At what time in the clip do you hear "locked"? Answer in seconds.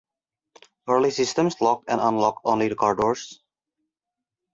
1.61-1.85